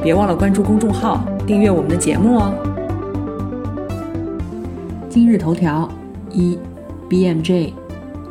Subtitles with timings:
[0.00, 2.54] 别忘了关注公众号，订阅我们的节目哦。
[5.10, 5.88] 今日头条：
[6.30, 6.56] 一
[7.10, 7.72] ，BMJ，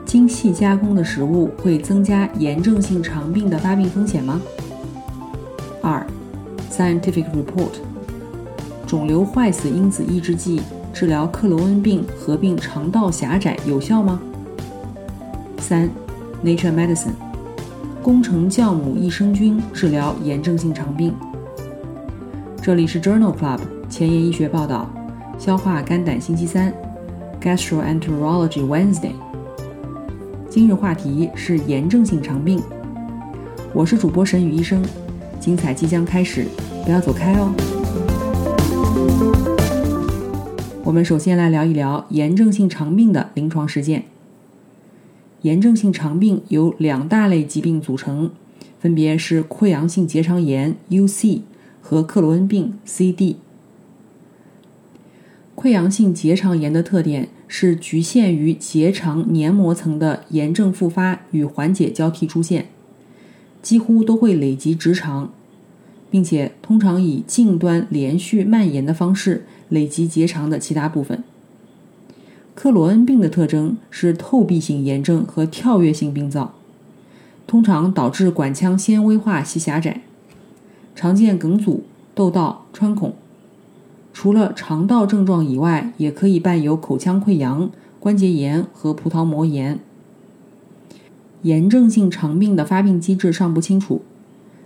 [0.05, 4.41] 精细加工的食物会增加炎症性肠病的发病风险吗？
[5.81, 6.07] 二
[6.71, 7.73] ，Scientific Report，
[8.87, 10.61] 肿瘤坏死因子抑制剂
[10.93, 14.21] 治疗克罗恩病合并肠道狭窄有效吗？
[15.59, 15.89] 三
[16.43, 17.11] ，Nature Medicine，
[18.01, 21.13] 工程酵母益生菌治疗炎症性肠病。
[22.67, 24.93] 这里是 Journal Club 前沿医学报道，
[25.39, 26.73] 消化肝胆星期三
[27.39, 29.13] ，Gastroenterology Wednesday。
[30.49, 32.61] 今日话题是炎症性肠病。
[33.73, 34.83] 我是主播沈宇医生，
[35.39, 36.45] 精彩即将开始，
[36.83, 37.53] 不要走开哦。
[40.83, 44.03] 我们首先来聊一聊炎症性肠病的临床实践。
[45.43, 48.29] 炎症性肠病由两大类疾病组成，
[48.77, 51.43] 分别是溃疡性结肠炎 （UC）。
[51.89, 53.37] 和克罗恩病 （CD）。
[55.55, 62.67] 溃疡性结肠炎的特点是局限于结肠黏膜层的炎症复发与缓解交替出现，
[63.61, 65.31] 几乎都会累及直肠，
[66.11, 71.23] 并且通常以近端连续蔓延的方式累及结肠的其他部分。
[72.53, 76.53] 克罗恩病的特征是透壁性炎症和跳跃性病灶，
[77.47, 80.01] 通常导致管腔纤维化细狭窄。
[80.97, 81.83] 常见梗阻、
[82.15, 83.13] 窦道、穿孔，
[84.11, 87.69] 除了肠道症状以外，也可以伴有口腔溃疡、
[87.99, 89.79] 关节炎和葡萄膜炎。
[91.43, 94.01] 炎症性肠病的发病机制尚不清楚，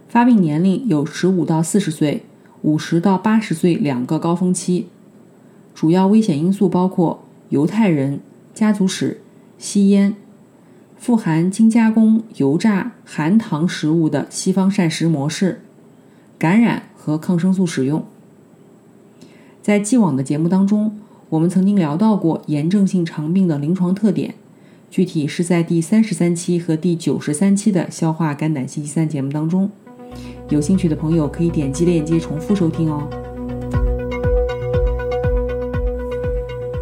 [0.08, 2.24] 发病年龄有十五到四十岁、
[2.62, 4.88] 五十到八十岁两个高峰期。
[5.76, 8.22] 主要危险因素包括犹太人、
[8.54, 9.20] 家族史、
[9.58, 10.16] 吸烟、
[10.98, 15.60] 富含精加工、油炸、含糖食物的西方膳食模式。
[16.42, 18.04] 感染和抗生素使用，
[19.62, 20.98] 在既往的节目当中，
[21.30, 24.34] 我们曾经聊到过炎症性肠病的临床特点，
[24.90, 29.70] 具体是在第三十三期和第九十三期的消化肝胆星期三节目当中。
[30.50, 33.08] 有兴趣的朋友可以点击链接重复收听哦。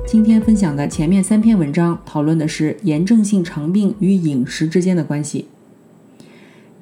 [0.07, 5.47] 今天分享的前面三篇文章讨论的是炎症性肠病与饮食之间的关系。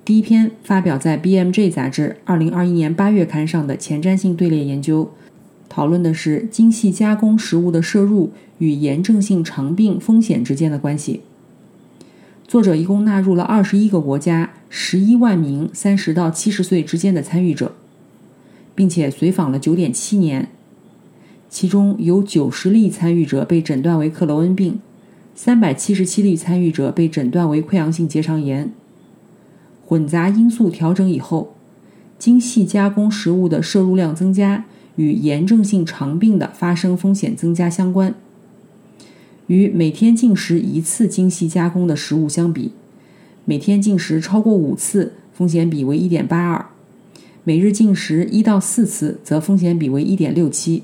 [0.08, 5.12] 第一篇发表在《BMJ》杂志二零二一年八月刊上的前瞻性队列研究，
[5.68, 11.24] 讨论的是精细加工食物的摄入与炎症性肠病风险之间的关系。
[12.48, 17.74] 作者一共纳入了二十一个国家十一万名三十到七十岁之间的参与者，
[18.74, 20.48] 并且随访了九点七年，
[21.50, 24.80] 其中有九十例参与者被诊断为克罗恩病，
[25.36, 28.72] 三百七十七例参与者被诊断为溃疡性结肠炎。
[29.88, 31.54] 混杂因素调整以后，
[32.20, 34.66] 精细加工食物的摄入量增加
[34.98, 38.14] 与炎症性肠病的发生风险增加相关。
[39.46, 42.74] 与每天进食一次精细加工的食物相比，
[43.46, 46.66] 每天进食超过五次，风险比为一点八二；
[47.46, 50.84] 每日进食一到四次，则风险比为一点六七。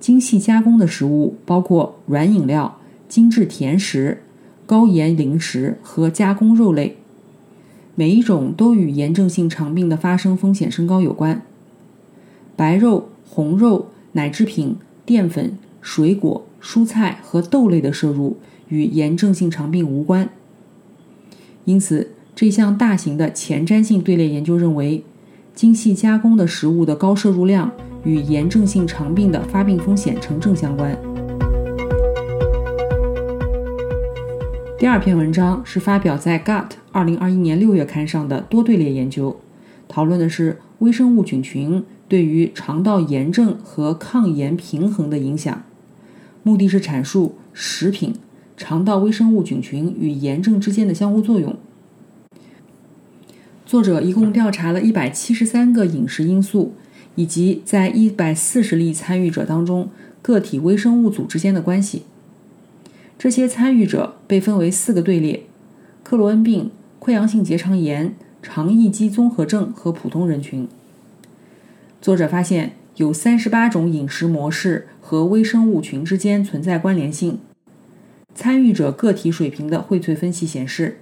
[0.00, 2.78] 精细加工的食物包括软饮料、
[3.10, 4.22] 精致甜食、
[4.64, 6.96] 高盐零食和加工肉类。
[7.98, 11.42] 每一种都与炎症性肠病的发生风险升高有关。
[12.54, 18.36] 白肉、红肉、奶制品、淀粉、水果、蔬菜和豆类的摄入
[18.68, 20.30] 与炎症性肠病无关。
[21.64, 25.02] 因此，这项大型的前瞻性队列研究认为，
[25.52, 27.68] 精细加工的食物的高摄入量
[28.04, 30.96] 与炎症性肠病的发病风险成正相关。
[34.78, 39.36] 第二篇文章是发表在《Gut》二零二一年六月刊上的多队列研究，
[39.86, 45.62] 讨论的是微生物菌群对于肠道炎症和抗炎平衡的影响，
[46.42, 48.16] 目的是阐述食品、
[48.56, 51.54] 肠道微生物菌群与炎症之间的相互作用。
[53.64, 56.74] 作者一共调查了一百七十三个饮食因素，
[57.14, 59.88] 以及在一百四十例参与者当中
[60.20, 62.02] 个体微生物组之间的关系。
[63.16, 65.44] 这些参与者被分为四个队列：
[66.02, 66.72] 克罗恩病、
[67.08, 70.68] 溃疡性结肠炎、肠易激综合症和普通人群。
[72.02, 77.38] 作者发现有三十八种饮食模式和微生物群之间存在关联性。
[78.34, 80.98] 参与者个体水平的荟萃分析显示，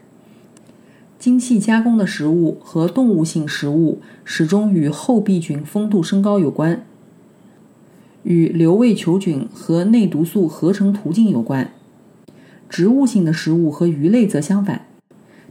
[1.18, 6.86] 精细加工的食物和动物性食物始终与厚壁菌丰度升高有关，
[8.22, 11.72] 与瘤胃球菌和内毒素合成途径有关。
[12.68, 14.86] 植物性的食物和鱼类则相反，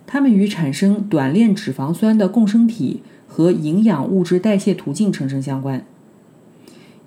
[0.07, 5.85] 它们与产生短链脂肪酸的共生体和营养物质代谢途径产生相关。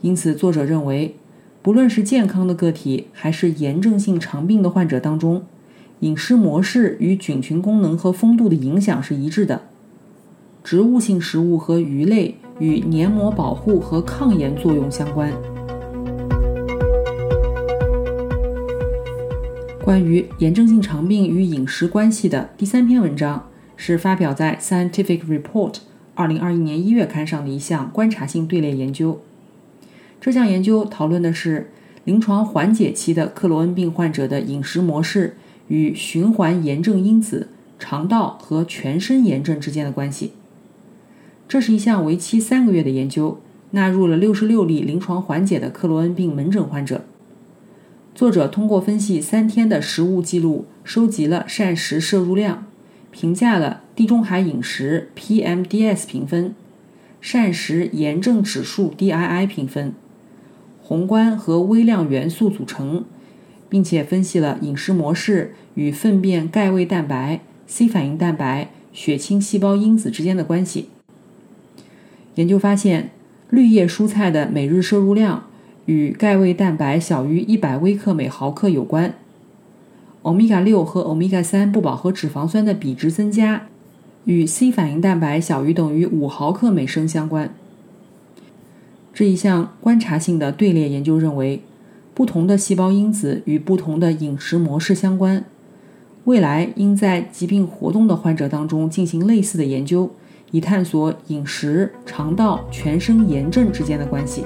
[0.01, 1.17] 因此，作者认为，
[1.63, 5.43] 不论是健康的个体还是炎症性肠病的患者当中，
[6.01, 9.63] 饮食模式与菌群功能和风度的影响是一致的。
[10.63, 15.33] 植物性食物和鱼类与黏膜保护和抗炎作用相关。
[19.89, 25.73] 关于炎症性肠病与饮食关系的第三篇文章是发表在《Scientific Report》
[26.15, 29.23] 二零二一年一月刊上的一项观察性队列研究。
[30.21, 31.71] 这项研究讨论的是
[32.05, 35.39] 临床缓解期的克罗恩病患者的饮食模式
[35.69, 37.49] 与循环炎症因子、
[37.79, 40.33] 肠道和全身炎症之间的关系。
[41.49, 43.41] 这是一项为期三个月的研究，
[43.71, 47.07] 纳入了六十六例临床缓解的克罗恩病门诊患者。
[48.19, 52.67] 作者通过分析三天的食物记录，收集了膳食摄入量，
[53.13, 56.53] 评价了地中海饮食 （PMDS） 评分、
[57.21, 59.93] 膳食炎症指数 （DII） 评分、
[60.83, 63.05] 宏观和微量元素组成，
[63.69, 70.89] 并且分析了饮食模式与粪便钙胃蛋白、C 反应蛋白、血清细胞因子之间的关系。
[72.35, 73.11] 研究发现，
[73.49, 75.48] 绿叶蔬菜的每日摄入量。
[75.89, 79.15] 与钙胃蛋白小于一百微克每毫克有关，
[80.21, 83.69] 欧米伽六和欧米伽三不饱和脂肪酸的比值增加，
[84.27, 87.55] 与 C 反应蛋白小于等于五毫克每升相关。
[89.15, 91.63] 这一项观察性的队列研究认为，
[92.13, 95.43] 不同的细胞因子与不同的饮食模式相关。
[96.25, 100.11] 未来应在疾病活动的患者当中进行类似的研究，
[100.51, 104.45] 以探索饮食、肠道、全身炎症之间的关系。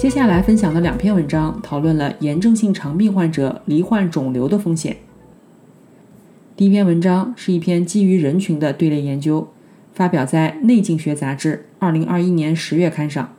[0.00, 4.96] 接下来分享的两篇文章讨论了炎症性肠病患者罹患肿瘤的风险。
[6.56, 9.48] 第一篇文章是一篇基于人群的队列研究，
[9.92, 13.36] 发表在《内镜学杂志》二零二一年十月刊上。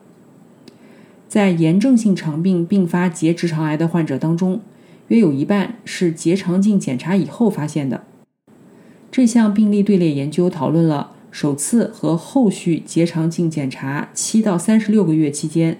[1.27, 4.61] 在炎症性肠病并发结直肠癌的患者当中，
[5.07, 8.03] 约有一半是结肠镜检查以后发现的。
[9.11, 15.79] 这项病例队列研究讨论了首次和后续结肠镜检查七到三十六个月期间。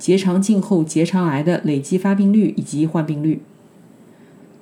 [0.00, 3.42] 结肠镜后结肠癌的累计发病率以及患病率。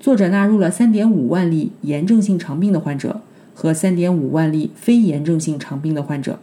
[0.01, 3.21] 作者纳入了3.5万例炎症性肠病的患者
[3.55, 6.41] 和3.5万例非炎症性肠病的患者，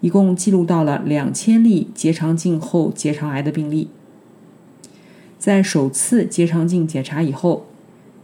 [0.00, 3.88] 一共记录到了2000例结肠镜后结肠癌的病例。
[5.38, 7.64] 在首次结肠镜检查以后，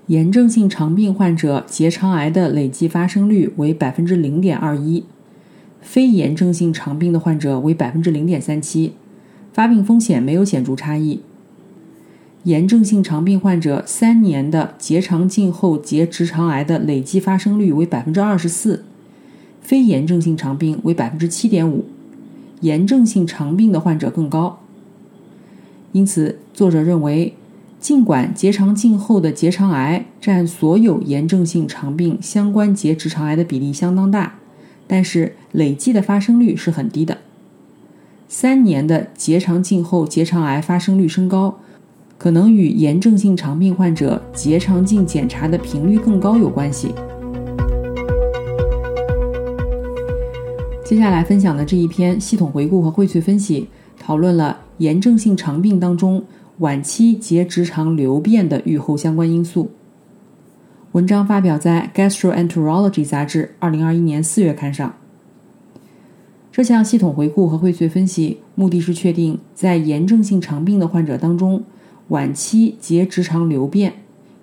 [0.09, 5.05] 炎症性肠病患者结肠癌的累计发生率为0.21%，
[5.81, 8.91] 非炎症性肠病的患者为0.37%。
[9.57, 11.21] 发病风险没有显著差异。
[12.43, 18.85] 炎症性肠病患者三年的结肠镜后结直肠癌的累计发生率为百分之二十四，
[19.63, 21.87] 非炎症性肠病为百分之七点五，
[22.61, 24.61] 炎症性肠病的患者更高。
[25.93, 27.33] 因此，作者认为，
[27.81, 34.35] 尽管结肠镜后的结肠癌占所有炎症性肠病相关结直肠癌的比例相当大，
[34.87, 37.17] 但是累计的发生率是很低的。
[38.29, 41.59] 三年的结肠镜后结肠癌发生率升高，
[42.19, 46.93] 可能与炎症性肠病患者结肠镜检查的频率更高有关系。
[50.85, 53.69] 接下来分享的这一篇系统回顾和荟萃分析，
[53.99, 56.25] 讨论了炎症性肠病当中
[56.59, 59.71] 晚期结直肠瘤变的预后相关因素。
[60.93, 64.95] 文章发表在《Gastroenterology》杂志二零二一年四月刊上。
[66.57, 71.63] 这项系统回顾和荟萃分析，目的是确定在炎症性肠病的患者当中，
[72.09, 73.93] 晚期结直肠瘤变，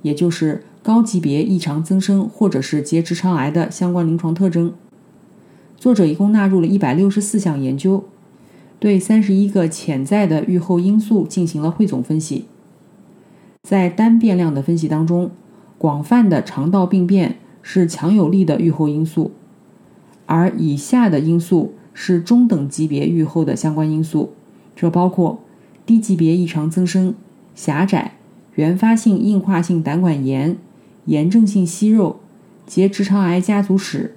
[0.04, 4.72] 也就是高级别异常增生或者是结直肠癌的相关临床特征。
[5.76, 8.04] 作者一共纳入了一百六十四项研究，
[8.78, 12.46] 对三十一个潜在的预后因素进行了汇总分析。
[13.64, 15.32] 在单变量的分析当中，
[15.80, 19.32] 广泛的肠道病变是强有力的预后因素，
[20.28, 21.74] 而以下的因素。
[21.94, 24.34] 是中等级别预后的相关因素，
[24.76, 25.40] 这包括
[25.86, 27.14] 低级别异常增生、
[27.56, 28.16] 狭窄、
[28.56, 30.58] 原发性硬化性胆管炎、
[31.06, 32.20] 炎症性息肉、
[32.66, 34.16] 结直肠癌家族史、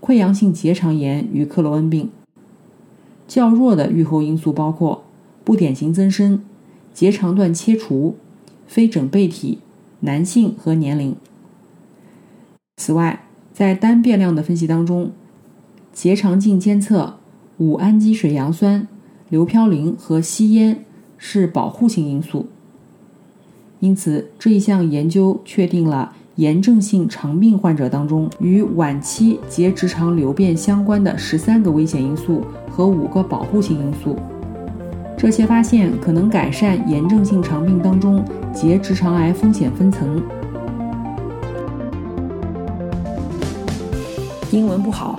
[0.00, 2.10] 溃疡性结肠炎与克罗恩病。
[3.26, 5.04] 较弱的预后因素包括
[5.42, 6.44] 不典型增生、
[6.94, 8.16] 结肠段切除、
[8.68, 9.58] 非整倍体、
[10.00, 11.16] 男性和年龄。
[12.76, 15.10] 此外，在单变量的分析当中，
[15.96, 17.14] 结肠镜监测
[17.56, 18.86] 五氨基水杨酸、
[19.30, 20.84] 硫嘌呤和吸烟
[21.16, 22.48] 是保护性因素。
[23.80, 34.18] 因此，这一项研究确定了炎症性肠病患者当中与晚期结直肠瘤变相关的十三个危险因素和五个保护性因素。
[35.16, 38.22] 这些发现可能改善炎症性肠病当中
[38.52, 40.22] 结直肠癌风险分层。
[44.50, 45.18] 英文不好，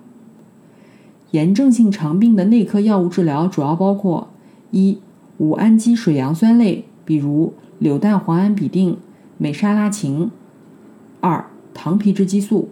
[1.31, 4.29] 炎症性肠病的内科药物治疗主要包括：
[4.71, 4.99] 一、
[5.37, 8.97] 五氨基水杨酸类，比如柳氮磺胺吡啶。
[9.37, 10.29] 美沙拉嗪，
[11.19, 12.69] 二糖皮质激素，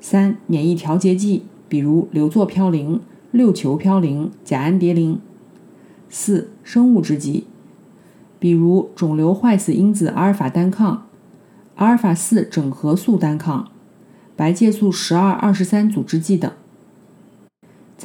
[0.00, 3.00] 三免疫调节剂，比如硫唑嘌呤、
[3.32, 5.18] 六球嘌呤、甲氨蝶呤，
[6.08, 7.48] 四生物制剂，
[8.38, 11.06] 比如肿瘤坏死因子阿尔法单抗、
[11.74, 13.68] 阿尔法四整合素单抗、
[14.36, 16.48] 白介素十二二十三阻滞剂等。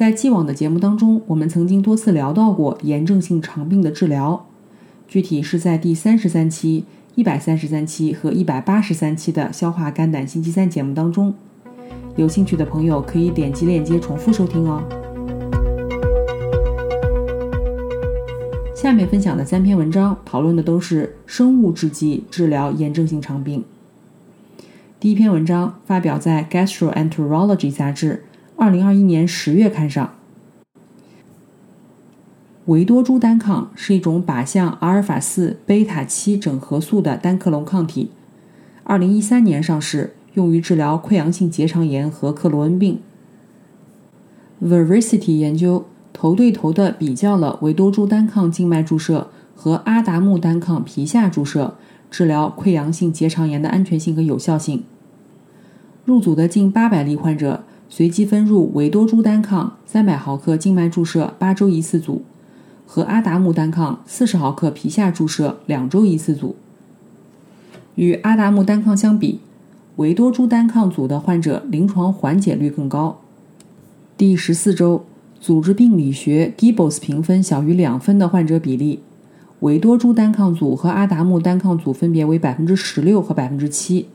[0.00, 4.46] 在既往的节目当中，我们曾经多次聊到过炎症性肠病的治疗，
[5.06, 6.86] 具体是在第三十三期。
[7.16, 11.34] 一百三十三期和一百八十三期的消化肝胆星期三节目当中，
[12.16, 14.82] 有兴趣的朋友可以点击链接重复收听哦。
[18.74, 23.62] 下面分享的三篇文章讨论的都是生物制剂治疗炎症性肠病。
[24.98, 28.24] 第一篇文章发表在《Gastroenterology》杂志
[28.60, 30.12] 二零二一年十月刊上。
[32.66, 38.10] 维多珠单抗是一种靶向阿尔法四贝塔七整合素的单克隆抗体，
[38.84, 43.00] 二零一三年上市，用于治疗溃疡性结肠炎和克罗恩病。
[44.62, 51.78] Vericity 研究头对头的比较了维多珠单抗静脉注射和阿达木单抗皮下注射
[52.10, 54.84] 治疗溃疡性结肠炎的安全性和有效性。
[56.04, 62.22] 入组的近八百例患者随机分入维多珠单抗三百毫克静脉注射八周一次组。
[62.92, 66.56] 和阿达木单抗四十毫克皮下注射两周一次组，
[67.94, 69.38] 与阿达木单抗相比，
[69.94, 73.20] 维多珠单抗组的患者临床缓解率更高。
[74.16, 75.04] 第十四周
[75.40, 79.04] 组织病理学 Gibbs 评分小于两分的患者比例，
[79.60, 84.08] 维多珠单抗组和阿达木单抗组分别为百分之十六和百分之七。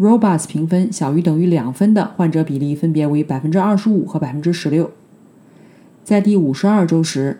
[0.00, 4.90] Robots 评分小于等于两分的患者比例分别为百分之二十五和百分之十六。
[6.04, 7.38] 在第五十二周时。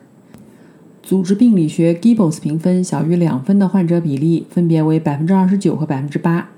[1.00, 6.50] 组织病理学 Gibbs 评分小于两分的患者比例分别为百分之二十九和百分之八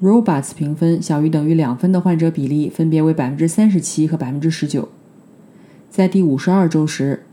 [0.00, 4.88] Robots 评分小于等于两分的患者比例分别为百分之三十七和百分之十九。
[5.90, 7.24] 在第五十二周时，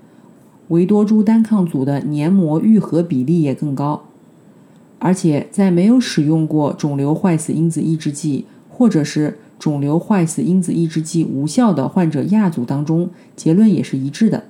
[0.68, 4.07] 维多珠单抗组的黏膜愈合比例也更高，
[5.00, 14.44] 而且在没有使用过肿瘤坏死因子抑制剂或者是肿瘤坏死因子抑制剂无效的患者亚组当中，结论也是一致的。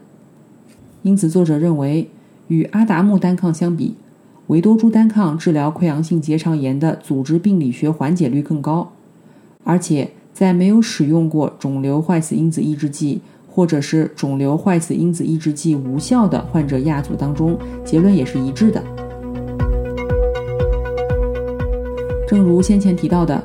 [1.03, 2.09] 因此，作者认为，
[2.47, 3.95] 与阿达木单抗相比，
[4.47, 8.91] 维多珠单抗治疗溃疡性结肠炎的组织病理学缓解率更高，
[9.63, 18.83] 而且在没有使用过肿瘤坏死因子抑制剂或者是肿瘤坏死因子抑制剂无效的患者亚组当中，结论也是一致的。
[22.57, 23.43] 如先前提到的，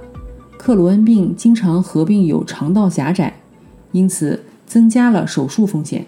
[0.56, 3.34] 克罗恩病经常合并有肠道狭窄，
[3.90, 6.06] 因此增加了手术风险。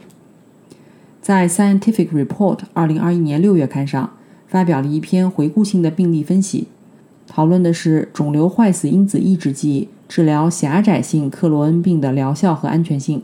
[1.21, 4.15] 在《Scientific Report》二零二一年六月刊上
[4.49, 6.69] 发表了一篇回顾性的病例分析，
[7.27, 13.23] 讨论的是肿瘤坏死因子抑制剂治疗狭窄性克罗恩病的疗效和安全性。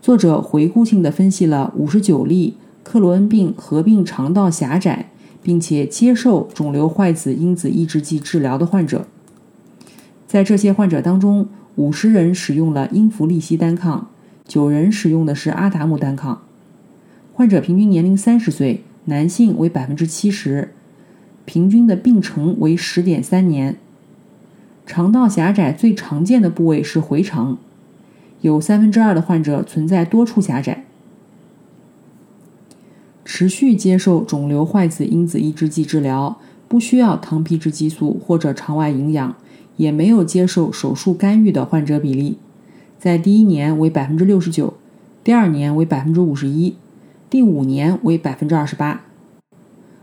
[0.00, 5.10] 作者回顾性的分析了五十九例克罗恩病合并肠道狭窄
[5.46, 9.06] 并且接受肿瘤坏死因子抑制剂治疗的患者，
[10.26, 14.08] 在这些患者当中，五十人使用了英弗利西单抗，
[14.44, 16.42] 九人使用的是阿达木单抗。
[17.32, 20.72] 患者平均年龄三十岁，男性为百分之七十，
[21.44, 23.76] 平均的病程为十点三年。
[24.84, 27.58] 肠道狭窄最常见的部位是回肠，
[28.40, 30.75] 有三分之二的患者存在多处狭窄。
[33.38, 36.38] 持续接受肿瘤坏死因子抑制剂治疗，
[36.68, 39.36] 不需要糖皮质激素或者肠外营养，
[39.76, 42.38] 也没有接受手术干预的患者比例，
[42.98, 44.72] 在第一年为百分之六十九，
[45.22, 46.76] 第二年为百分之五十一，
[47.28, 49.02] 第五年为百分之二十八。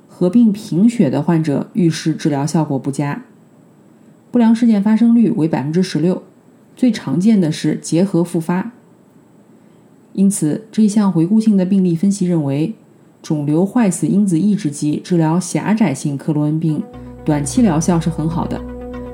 [0.07, 3.23] 合并贫血的患者预示治疗效果不佳，
[4.29, 6.21] 不良事件发生率为百分之十六，
[6.75, 8.73] 最常见的是结核复发。
[10.13, 12.75] 因此，这项回顾性的病例分析认为。
[13.23, 16.83] 肿瘤坏死因子抑制剂治疗狭窄性克罗恩病，
[17.23, 18.61] 短期疗效是很好的，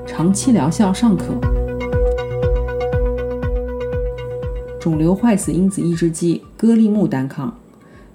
[0.04, 1.26] 长期疗效尚可。
[4.80, 7.56] 肿瘤坏死因子抑制剂戈利木单抗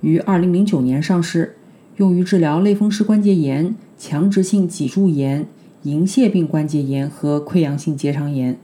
[0.02, 1.56] 于2009年上市，
[1.96, 5.48] 用于治疗类风湿关节炎、强直性脊柱炎、
[5.84, 8.58] 银屑病关节炎和溃疡性结肠炎。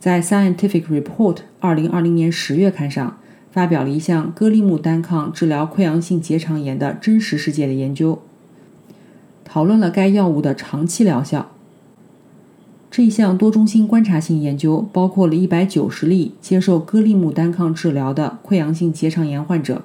[0.00, 3.18] 在《Scientific Report》2020年10月刊上。
[3.56, 8.18] 发表了一项戈利木单抗治疗溃疡性结肠炎的真实世界的研究，
[9.46, 11.50] 讨论了该药物的长期疗效。
[12.90, 19.80] 这一项多中心观察性研究包括了一百九十例接受戈利木单抗治疗的溃疡性结肠炎患者，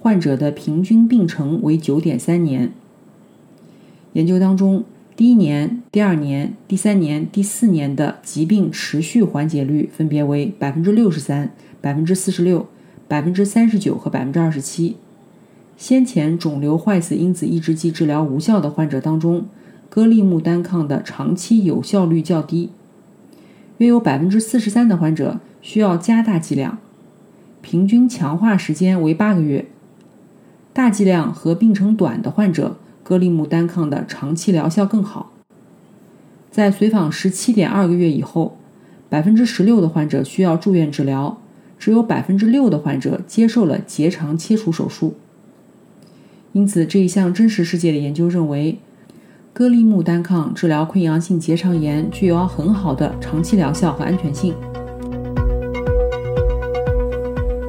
[0.00, 2.72] 患者的平均病程为九点三年。
[4.12, 4.84] 研究当中，
[5.16, 12.68] 第一年、第二年、第三年、第四年的疾病持续缓解率分别为百分之六十三、百分之四十六。
[13.06, 14.96] 百分之三十九和百分之二十七，
[15.76, 19.46] 先前肿瘤坏死因子抑制剂治疗无效的患者当中，
[19.90, 22.70] 戈利木单抗的长期有效率较低，
[23.78, 26.78] 约有百分之四十三的患者需要加大剂量，
[27.60, 29.66] 平均强化时间为八个月。
[30.72, 35.30] 大剂量和病程短的患者，戈利木单抗的长期疗效更好。
[36.50, 38.56] 在随访十七点二个月以后，
[39.08, 41.38] 百分之十六的患者需要住院治疗。
[41.78, 45.16] 只有百分之六的患者接受了结肠切除手术，
[46.52, 48.78] 因此这一项真实世界的研究认为，
[49.52, 54.54] 戈利木单抗治疗溃疡性结肠炎具有很好的长期疗效和安全性。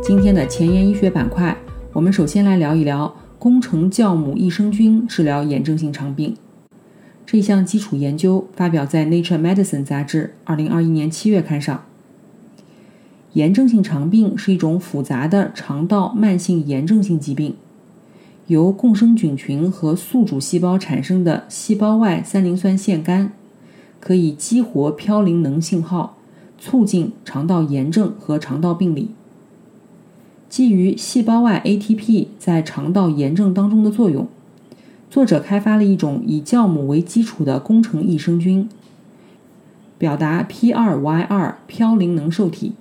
[0.01, 1.57] 今天的前沿医学板块，
[1.91, 6.35] 我们首先来聊一聊工程酵母益生菌治疗炎症性肠病。
[7.25, 11.83] 这项基础研究发表在《Nature Medicine》杂志二零二一年七月刊上。
[13.35, 17.53] 炎症性肠病是一种复杂的肠道慢性炎症性疾病，
[18.47, 23.31] 由共生菌群和宿主细胞产生的细胞外三磷酸腺苷，
[23.99, 26.15] 可以激活嘌呤能信号，
[26.57, 29.09] 促进肠道炎症和肠道病理。
[30.47, 34.29] 基于细胞外 ATP 在肠道炎症当中的作用，
[35.09, 38.69] 作者开发了一种以酵母为基础的工程益生菌，
[39.97, 41.27] 表达 P2Y2
[41.67, 42.71] 嘌呤能受体。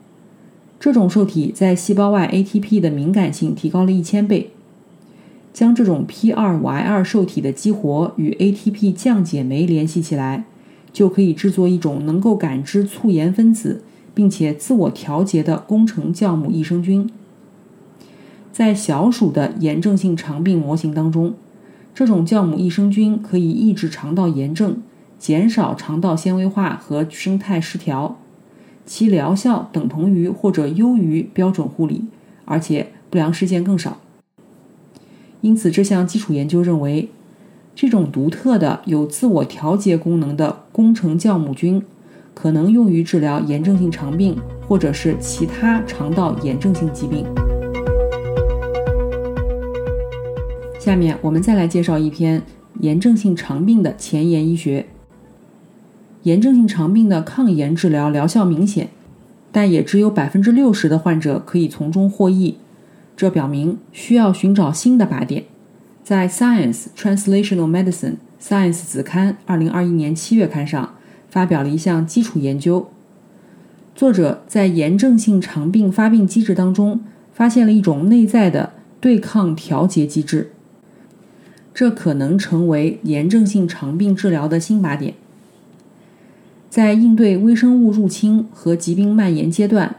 [0.84, 4.50] 这种受体在细胞外 ATP 的敏感性提高了一千倍。
[5.50, 10.44] 将这种 P2Y2 受体的激活与 ATP 降解酶联系起来，
[10.92, 17.08] 就可以制作一种能够感知促炎分子并且自我调节的工程酵母益生菌。
[18.52, 21.32] 在小鼠的炎症性肠病模型当中，
[21.94, 24.82] 这种酵母益生菌可以抑制肠道炎症，
[25.18, 28.18] 减少肠道纤维化和生态失调。
[28.86, 32.04] 其疗效等同于或者优于标准护理，
[32.44, 33.98] 而且不良事件更少。
[35.40, 37.08] 因此，这项基础研究认为，
[37.74, 41.82] 这种独特的有自我调节功能的工程酵母菌，
[42.32, 47.26] 可能用于治疗炎症性肠病或者是其他肠道炎症性疾病。
[50.78, 52.42] 下面我们再来介绍一篇
[52.80, 54.86] 炎症性肠病的前沿医学。
[56.24, 58.88] 炎症性肠病的抗炎治疗疗效明显，
[59.52, 62.56] 但也只有百分之六十的患者可以从中获益。
[63.14, 65.44] 这表明需要寻找新的靶点。
[66.02, 70.94] 在《Science Translational Medicine》Science 子刊二零二一年七月刊上
[71.28, 72.88] 发表了一项基础研究。
[73.94, 77.00] 作者在炎症性肠病发病机制当中
[77.32, 80.52] 发现了一种内在的对抗调节机制，
[81.74, 85.14] 这可能成为炎症性肠病治疗的新靶点。
[86.74, 89.94] 在应对微生物入侵和疾病蔓延阶段，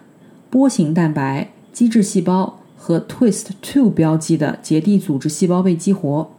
[0.50, 6.30] 波形蛋白、基质细胞和 Twist2 标记的结缔组织细胞被激活，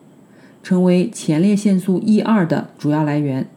[0.62, 3.49] 成为前列腺素 E2 的主要来源。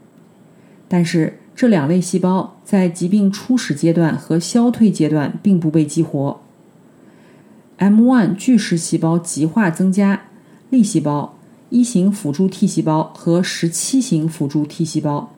[0.88, 6.40] 但是，这两类细胞在疾病初始阶段和消退阶段并不被激活。
[7.80, 10.22] M1 巨噬细胞极化增加，
[10.70, 11.36] 粒细胞、
[11.70, 15.34] 一型辅助 T 细胞和十七型辅助 T 细胞。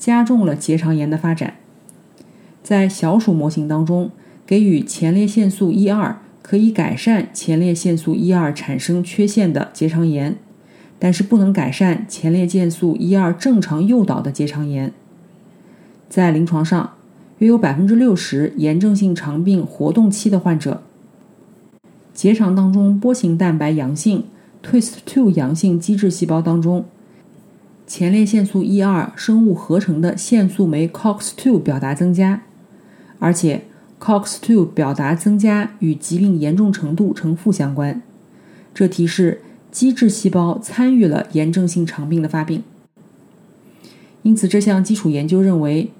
[0.00, 1.58] 加重了结肠炎的发展。
[2.62, 4.10] 在小鼠模型当中，
[4.46, 10.36] 给予前列腺素一二可以改善前列腺素一二产生缺陷的结肠炎，
[10.98, 14.92] 但是不能改善前列腺素一二正常诱导的结肠炎。
[16.08, 16.94] 在临床上，
[17.38, 20.82] 约有百分之六十炎症性肠病活动期的患者，
[22.14, 24.24] 结肠当中波形蛋白阳性、
[24.64, 26.84] Twist2 阳性基质细胞当中，
[27.90, 32.44] 前列腺素一二生物合成的腺素酶 COX2 表达增加，
[33.18, 33.64] 而且
[33.98, 38.00] COX2 表达增加与疾病严重程度呈负相关，
[38.72, 42.62] 这提示基质细胞参与了炎症性肠病的发病。
[44.22, 45.90] 因此，这项基础研究认为。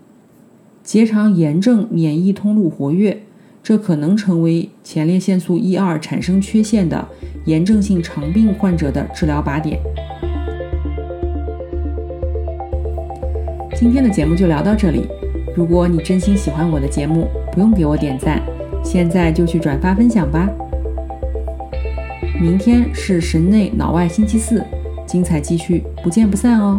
[0.85, 3.23] 结肠炎症免疫通路活跃，
[3.63, 7.09] 这可能成为前列腺素一二产生缺陷的
[7.47, 9.79] 炎症性肠病患者的治疗靶点。
[13.81, 15.09] 今天的节目就聊到这里。
[15.57, 18.39] 如果你真心喜欢我的节目，不用给我点赞，
[18.85, 20.47] 现在就去转发分享吧。
[22.39, 24.63] 明天是神内脑外星期四，
[25.07, 26.79] 精彩继续，不见不散哦。